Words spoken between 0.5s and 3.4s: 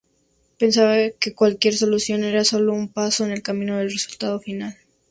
Pensaba que cualquier solución era solo un paso en